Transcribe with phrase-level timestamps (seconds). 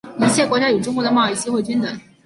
[0.17, 1.99] 一切国家与中国的贸易机会均等。